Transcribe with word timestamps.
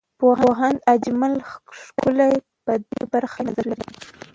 پوهاند 0.19 0.77
اجمل 0.93 1.33
ښکلی 1.81 2.33
په 2.65 2.73
دې 2.89 3.01
برخه 3.13 3.35
کې 3.41 3.45
نظر 3.47 3.65
لري. 3.71 3.85